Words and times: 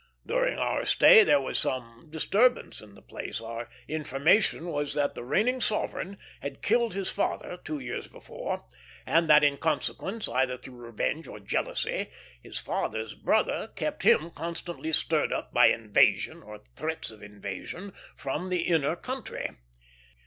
During 0.25 0.57
our 0.57 0.83
stay 0.83 1.23
there 1.23 1.39
was 1.39 1.59
some 1.59 2.07
disturbance 2.09 2.81
in 2.81 2.95
the 2.95 3.03
place. 3.03 3.39
Our 3.39 3.69
information 3.87 4.65
was 4.69 4.95
that 4.95 5.13
the 5.13 5.23
reigning 5.23 5.61
sovereign 5.61 6.17
had 6.39 6.63
killed 6.63 6.95
his 6.95 7.11
father 7.11 7.59
two 7.63 7.77
years 7.77 8.07
before; 8.07 8.65
and 9.05 9.27
that 9.27 9.43
in 9.43 9.57
consequence, 9.57 10.27
either 10.27 10.57
through 10.57 10.83
revenge 10.87 11.27
or 11.27 11.39
jealousy, 11.39 12.09
his 12.41 12.57
father's 12.57 13.13
brother 13.13 13.67
kept 13.75 14.01
him 14.01 14.31
constantly 14.31 14.91
stirred 14.91 15.31
up 15.31 15.53
by 15.53 15.67
invasion, 15.67 16.41
or 16.41 16.61
threats 16.75 17.11
of 17.11 17.21
invasion, 17.21 17.93
from 18.15 18.49
the 18.49 18.61
inner 18.63 18.95
country. 18.95 19.51